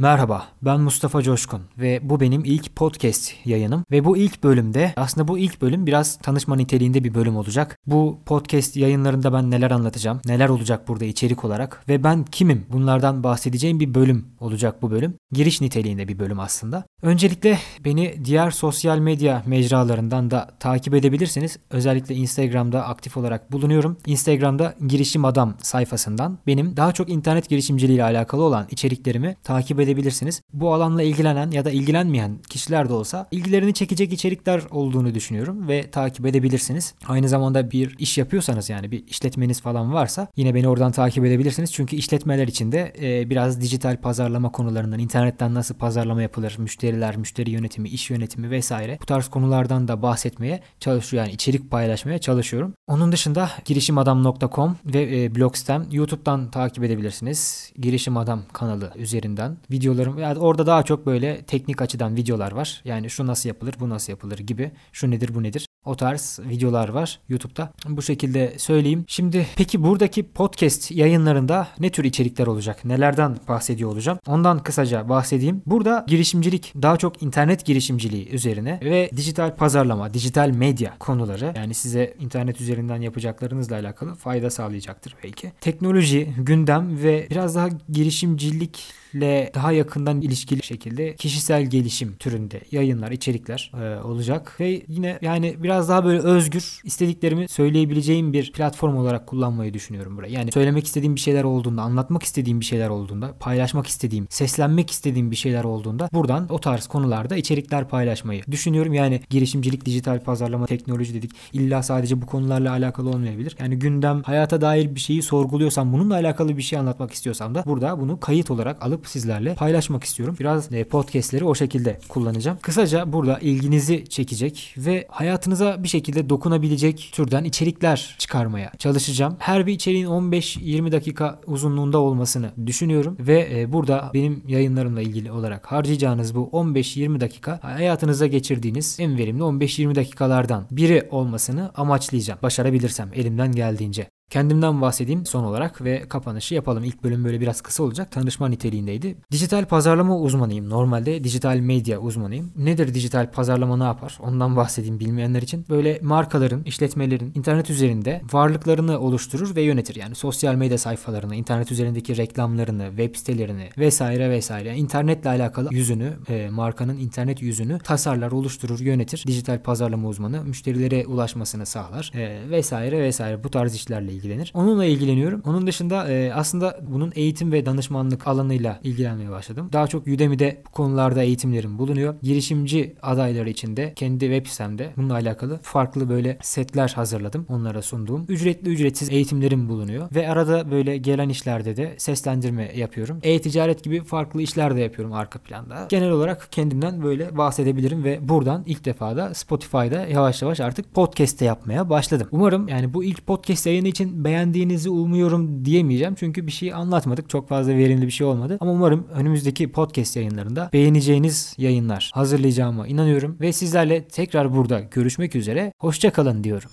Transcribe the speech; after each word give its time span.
Merhaba, 0.00 0.46
ben 0.62 0.80
Mustafa 0.80 1.22
Coşkun 1.22 1.60
ve 1.78 2.00
bu 2.02 2.20
benim 2.20 2.44
ilk 2.44 2.76
podcast 2.76 3.32
yayınım 3.44 3.84
ve 3.90 4.04
bu 4.04 4.16
ilk 4.16 4.44
bölümde 4.44 4.92
aslında 4.96 5.28
bu 5.28 5.38
ilk 5.38 5.62
bölüm 5.62 5.86
biraz 5.86 6.18
tanışma 6.18 6.56
niteliğinde 6.56 7.04
bir 7.04 7.14
bölüm 7.14 7.36
olacak. 7.36 7.76
Bu 7.86 8.18
podcast 8.26 8.76
yayınlarında 8.76 9.32
ben 9.32 9.50
neler 9.50 9.70
anlatacağım, 9.70 10.20
neler 10.26 10.48
olacak 10.48 10.88
burada 10.88 11.04
içerik 11.04 11.44
olarak 11.44 11.84
ve 11.88 12.04
ben 12.04 12.24
kimim 12.24 12.66
bunlardan 12.72 13.22
bahsedeceğim 13.22 13.80
bir 13.80 13.94
bölüm 13.94 14.26
olacak 14.40 14.82
bu 14.82 14.90
bölüm. 14.90 15.14
Giriş 15.32 15.60
niteliğinde 15.60 16.08
bir 16.08 16.18
bölüm 16.18 16.40
aslında. 16.40 16.84
Öncelikle 17.02 17.58
beni 17.84 18.24
diğer 18.24 18.50
sosyal 18.50 18.98
medya 18.98 19.42
mecralarından 19.46 20.30
da 20.30 20.50
takip 20.60 20.94
edebilirsiniz. 20.94 21.58
Özellikle 21.70 22.14
Instagram'da 22.14 22.86
aktif 22.86 23.16
olarak 23.16 23.52
bulunuyorum. 23.52 23.96
Instagram'da 24.06 24.74
girişim 24.88 25.24
adam 25.24 25.54
sayfasından 25.62 26.38
benim 26.46 26.76
daha 26.76 26.92
çok 26.92 27.08
internet 27.08 27.48
girişimciliği 27.48 27.96
ile 27.96 28.04
alakalı 28.04 28.42
olan 28.42 28.66
içeriklerimi 28.70 29.36
takip 29.44 29.80
edebilirsiniz 29.80 29.87
edebilirsiniz. 29.88 30.42
Bu 30.52 30.74
alanla 30.74 31.02
ilgilenen 31.02 31.50
ya 31.50 31.64
da 31.64 31.70
ilgilenmeyen 31.70 32.38
kişiler 32.50 32.88
de 32.88 32.92
olsa 32.92 33.28
ilgilerini 33.30 33.74
çekecek 33.74 34.12
içerikler 34.12 34.62
olduğunu 34.70 35.14
düşünüyorum 35.14 35.68
ve 35.68 35.90
takip 35.90 36.26
edebilirsiniz. 36.26 36.94
Aynı 37.06 37.28
zamanda 37.28 37.70
bir 37.70 37.96
iş 37.98 38.18
yapıyorsanız 38.18 38.70
yani 38.70 38.90
bir 38.90 39.06
işletmeniz 39.06 39.60
falan 39.60 39.94
varsa 39.94 40.28
yine 40.36 40.54
beni 40.54 40.68
oradan 40.68 40.92
takip 40.92 41.24
edebilirsiniz. 41.24 41.72
Çünkü 41.72 41.96
işletmeler 41.96 42.48
için 42.48 42.72
de 42.72 42.92
e, 43.02 43.30
biraz 43.30 43.60
dijital 43.60 43.96
pazarlama 44.00 44.52
konularından, 44.52 44.98
internetten 44.98 45.54
nasıl 45.54 45.74
pazarlama 45.74 46.22
yapılır, 46.22 46.56
müşteriler, 46.58 47.16
müşteri 47.16 47.50
yönetimi, 47.50 47.88
iş 47.88 48.10
yönetimi 48.10 48.50
vesaire 48.50 48.98
bu 49.02 49.06
tarz 49.06 49.28
konulardan 49.28 49.88
da 49.88 50.02
bahsetmeye 50.02 50.60
çalışıyor. 50.80 51.24
Yani 51.24 51.34
içerik 51.34 51.70
paylaşmaya 51.70 52.18
çalışıyorum. 52.18 52.74
Onun 52.86 53.12
dışında 53.12 53.50
girişimadam.com 53.64 54.76
ve 54.84 55.24
e, 55.24 55.34
blog 55.34 55.56
sitem 55.56 55.86
YouTube'dan 55.90 56.50
takip 56.50 56.84
edebilirsiniz. 56.84 57.72
Girişim 57.78 58.16
Adam 58.16 58.42
kanalı 58.52 58.92
üzerinden 58.96 59.56
videolarım 59.78 60.18
yani 60.18 60.38
orada 60.38 60.66
daha 60.66 60.82
çok 60.82 61.06
böyle 61.06 61.42
teknik 61.42 61.82
açıdan 61.82 62.16
videolar 62.16 62.52
var. 62.52 62.80
Yani 62.84 63.10
şu 63.10 63.26
nasıl 63.26 63.48
yapılır, 63.48 63.74
bu 63.80 63.88
nasıl 63.88 64.12
yapılır 64.12 64.38
gibi. 64.38 64.70
Şu 64.92 65.10
nedir, 65.10 65.34
bu 65.34 65.42
nedir. 65.42 65.67
O 65.88 65.96
tarz 65.96 66.38
videolar 66.48 66.88
var 66.88 67.20
YouTube'da. 67.28 67.72
Bu 67.88 68.02
şekilde 68.02 68.54
söyleyeyim. 68.58 69.04
Şimdi 69.06 69.46
peki 69.56 69.82
buradaki 69.82 70.22
podcast 70.22 70.90
yayınlarında 70.90 71.68
ne 71.80 71.90
tür 71.90 72.04
içerikler 72.04 72.46
olacak? 72.46 72.84
Nelerden 72.84 73.36
bahsediyor 73.48 73.90
olacağım? 73.90 74.18
Ondan 74.26 74.62
kısaca 74.62 75.08
bahsedeyim. 75.08 75.62
Burada 75.66 76.04
girişimcilik 76.08 76.72
daha 76.82 76.96
çok 76.96 77.22
internet 77.22 77.64
girişimciliği 77.64 78.28
üzerine 78.28 78.80
ve 78.82 79.10
dijital 79.16 79.56
pazarlama, 79.56 80.14
dijital 80.14 80.48
medya 80.48 80.98
konuları 80.98 81.52
yani 81.56 81.74
size 81.74 82.14
internet 82.20 82.60
üzerinden 82.60 83.00
yapacaklarınızla 83.00 83.76
alakalı 83.76 84.14
fayda 84.14 84.50
sağlayacaktır 84.50 85.14
belki. 85.24 85.52
Teknoloji, 85.60 86.34
gündem 86.38 87.02
ve 87.02 87.26
biraz 87.30 87.54
daha 87.54 87.68
girişimcilik 87.88 88.84
ile 89.14 89.50
daha 89.54 89.72
yakından 89.72 90.20
ilişkili 90.20 90.62
şekilde 90.62 91.14
kişisel 91.14 91.66
gelişim 91.66 92.16
türünde 92.16 92.60
yayınlar, 92.70 93.10
içerikler 93.10 93.72
e, 93.82 94.02
olacak 94.02 94.56
ve 94.60 94.82
yine 94.88 95.18
yani 95.22 95.56
biraz 95.62 95.77
daha 95.88 96.04
böyle 96.04 96.18
özgür 96.18 96.80
istediklerimi 96.84 97.48
söyleyebileceğim 97.48 98.32
bir 98.32 98.52
platform 98.52 98.96
olarak 98.96 99.26
kullanmayı 99.26 99.74
düşünüyorum 99.74 100.16
burayı. 100.16 100.32
Yani 100.32 100.52
söylemek 100.52 100.86
istediğim 100.86 101.14
bir 101.14 101.20
şeyler 101.20 101.44
olduğunda, 101.44 101.82
anlatmak 101.82 102.22
istediğim 102.22 102.60
bir 102.60 102.64
şeyler 102.64 102.88
olduğunda, 102.88 103.34
paylaşmak 103.40 103.86
istediğim, 103.86 104.26
seslenmek 104.30 104.90
istediğim 104.90 105.30
bir 105.30 105.36
şeyler 105.36 105.64
olduğunda 105.64 106.08
buradan 106.12 106.46
o 106.50 106.58
tarz 106.58 106.86
konularda 106.86 107.36
içerikler 107.36 107.88
paylaşmayı 107.88 108.42
düşünüyorum. 108.50 108.94
Yani 108.94 109.20
girişimcilik, 109.30 109.84
dijital 109.84 110.20
pazarlama, 110.20 110.66
teknoloji 110.66 111.14
dedik. 111.14 111.30
İlla 111.52 111.82
sadece 111.82 112.22
bu 112.22 112.26
konularla 112.26 112.70
alakalı 112.70 113.08
olmayabilir. 113.08 113.56
Yani 113.60 113.78
gündem, 113.78 114.22
hayata 114.22 114.60
dair 114.60 114.94
bir 114.94 115.00
şeyi 115.00 115.22
sorguluyorsam, 115.22 115.92
bununla 115.92 116.14
alakalı 116.14 116.56
bir 116.56 116.62
şey 116.62 116.78
anlatmak 116.78 117.12
istiyorsam 117.12 117.54
da 117.54 117.62
burada 117.66 118.00
bunu 118.00 118.20
kayıt 118.20 118.50
olarak 118.50 118.82
alıp 118.82 119.06
sizlerle 119.06 119.54
paylaşmak 119.54 120.04
istiyorum. 120.04 120.36
Biraz 120.40 120.72
e, 120.72 120.84
podcastleri 120.84 121.44
o 121.44 121.54
şekilde 121.54 121.98
kullanacağım. 122.08 122.58
Kısaca 122.62 123.12
burada 123.12 123.38
ilginizi 123.38 124.04
çekecek 124.08 124.74
ve 124.76 125.06
hayatınıza 125.08 125.67
bir 125.82 125.88
şekilde 125.88 126.28
dokunabilecek 126.28 127.10
türden 127.12 127.44
içerikler 127.44 128.16
çıkarmaya 128.18 128.72
çalışacağım. 128.78 129.36
Her 129.38 129.66
bir 129.66 129.72
içeriğin 129.72 130.06
15-20 130.06 130.92
dakika 130.92 131.40
uzunluğunda 131.46 131.98
olmasını 131.98 132.52
düşünüyorum 132.66 133.16
ve 133.20 133.48
e, 133.52 133.72
burada 133.72 134.10
benim 134.14 134.42
yayınlarımla 134.48 135.00
ilgili 135.00 135.32
olarak 135.32 135.66
harcayacağınız 135.66 136.34
bu 136.34 136.50
15-20 136.52 137.20
dakika 137.20 137.58
hayatınıza 137.62 138.26
geçirdiğiniz 138.26 138.96
en 139.00 139.18
verimli 139.18 139.42
15-20 139.42 139.94
dakikalardan 139.94 140.66
biri 140.70 141.08
olmasını 141.10 141.70
amaçlayacağım. 141.74 142.40
Başarabilirsem 142.42 143.10
elimden 143.14 143.52
geldiğince. 143.52 144.17
Kendimden 144.30 144.80
bahsedeyim 144.80 145.26
son 145.26 145.44
olarak 145.44 145.84
ve 145.84 146.08
kapanışı 146.08 146.54
yapalım. 146.54 146.84
İlk 146.84 147.04
bölüm 147.04 147.24
böyle 147.24 147.40
biraz 147.40 147.60
kısa 147.60 147.82
olacak. 147.82 148.12
Tanışma 148.12 148.48
niteliğindeydi. 148.48 149.16
Dijital 149.32 149.64
pazarlama 149.64 150.18
uzmanıyım. 150.18 150.70
Normalde 150.70 151.24
dijital 151.24 151.56
medya 151.56 152.00
uzmanıyım. 152.00 152.52
Nedir 152.56 152.94
dijital 152.94 153.30
pazarlama 153.30 153.76
ne 153.76 153.84
yapar? 153.84 154.18
Ondan 154.22 154.56
bahsedeyim 154.56 155.00
bilmeyenler 155.00 155.42
için. 155.42 155.64
Böyle 155.68 156.00
markaların, 156.02 156.62
işletmelerin 156.62 157.32
internet 157.34 157.70
üzerinde 157.70 158.22
varlıklarını 158.32 158.98
oluşturur 158.98 159.56
ve 159.56 159.62
yönetir. 159.62 159.96
Yani 159.96 160.14
sosyal 160.14 160.54
medya 160.54 160.78
sayfalarını, 160.78 161.34
internet 161.34 161.72
üzerindeki 161.72 162.16
reklamlarını, 162.16 162.88
web 162.88 163.16
sitelerini 163.16 163.68
vesaire 163.78 164.30
vesaire. 164.30 164.68
Yani 164.68 164.78
internetle 164.78 165.30
alakalı 165.30 165.68
yüzünü, 165.72 166.12
e, 166.28 166.48
markanın 166.50 166.96
internet 166.96 167.42
yüzünü 167.42 167.78
tasarlar, 167.78 168.32
oluşturur, 168.32 168.80
yönetir. 168.80 169.24
Dijital 169.26 169.62
pazarlama 169.62 170.08
uzmanı 170.08 170.44
müşterilere 170.44 171.06
ulaşmasını 171.06 171.66
sağlar 171.66 172.12
e, 172.14 172.50
vesaire 172.50 173.02
vesaire 173.02 173.44
bu 173.44 173.50
tarz 173.50 173.74
işlerle 173.74 174.17
ilgilenir. 174.18 174.52
Onunla 174.54 174.84
ilgileniyorum. 174.84 175.42
Onun 175.46 175.66
dışında 175.66 176.08
e, 176.08 176.32
aslında 176.34 176.78
bunun 176.88 177.12
eğitim 177.14 177.52
ve 177.52 177.66
danışmanlık 177.66 178.26
alanıyla 178.26 178.80
ilgilenmeye 178.82 179.30
başladım. 179.30 179.68
Daha 179.72 179.86
çok 179.86 180.06
Udemy'de 180.06 180.62
bu 180.66 180.70
konularda 180.70 181.22
eğitimlerim 181.22 181.78
bulunuyor. 181.78 182.14
Girişimci 182.22 182.94
adayları 183.02 183.50
için 183.50 183.76
de 183.76 183.92
kendi 183.96 184.20
web 184.20 184.46
sitemde 184.46 184.92
bununla 184.96 185.14
alakalı 185.14 185.58
farklı 185.62 186.08
böyle 186.08 186.38
setler 186.42 186.88
hazırladım. 186.88 187.46
Onlara 187.48 187.82
sunduğum. 187.82 188.24
Ücretli 188.28 188.68
ücretsiz 188.68 189.10
eğitimlerim 189.10 189.68
bulunuyor. 189.68 190.08
Ve 190.14 190.30
arada 190.30 190.70
böyle 190.70 190.96
gelen 190.96 191.28
işlerde 191.28 191.76
de 191.76 191.94
seslendirme 191.98 192.72
yapıyorum. 192.76 193.18
E-ticaret 193.22 193.84
gibi 193.84 194.04
farklı 194.04 194.42
işler 194.42 194.76
de 194.76 194.80
yapıyorum 194.80 195.12
arka 195.12 195.38
planda. 195.38 195.86
Genel 195.88 196.10
olarak 196.10 196.48
kendimden 196.50 197.02
böyle 197.02 197.36
bahsedebilirim 197.38 198.04
ve 198.04 198.28
buradan 198.28 198.62
ilk 198.66 198.84
defa 198.84 199.16
da 199.16 199.34
Spotify'da 199.34 200.06
yavaş 200.06 200.42
yavaş 200.42 200.60
artık 200.60 200.94
podcast'te 200.94 201.44
yapmaya 201.44 201.90
başladım. 201.90 202.28
Umarım 202.30 202.68
yani 202.68 202.94
bu 202.94 203.04
ilk 203.04 203.26
podcast 203.26 203.66
yayını 203.66 203.88
için 203.88 204.07
beğendiğinizi 204.24 204.90
umuyorum 204.90 205.64
diyemeyeceğim. 205.64 206.14
Çünkü 206.14 206.46
bir 206.46 206.52
şey 206.52 206.74
anlatmadık. 206.74 207.30
Çok 207.30 207.48
fazla 207.48 207.76
verimli 207.76 208.06
bir 208.06 208.10
şey 208.10 208.26
olmadı. 208.26 208.58
Ama 208.60 208.72
umarım 208.72 209.06
önümüzdeki 209.14 209.72
podcast 209.72 210.16
yayınlarında 210.16 210.70
beğeneceğiniz 210.72 211.54
yayınlar 211.58 212.10
hazırlayacağıma 212.14 212.86
inanıyorum. 212.86 213.36
Ve 213.40 213.52
sizlerle 213.52 214.08
tekrar 214.08 214.56
burada 214.56 214.80
görüşmek 214.80 215.36
üzere. 215.36 215.72
Hoşçakalın 215.78 216.44
diyorum. 216.44 216.70